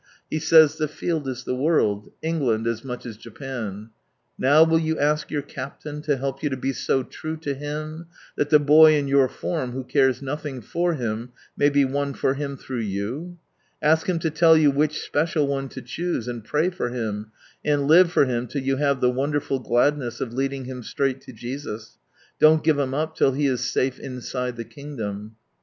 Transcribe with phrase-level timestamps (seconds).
[0.31, 3.91] He says, '■ The field is the world,"— England as much as Japan,
[4.35, 8.07] Now will you ask your Captain to help you to be so true to Him,
[8.35, 12.33] that the boy in your form who cares nothing for Him may be won for
[12.33, 13.37] Him through you?
[13.79, 17.27] Ask Him to tell you which special one to choose, and pray for him,
[17.63, 21.31] and live for him till you have the wonderful gladness of leading him straight to
[21.31, 21.99] Jesus,
[22.39, 25.35] Don't give him up till he is safe inside the kingdom.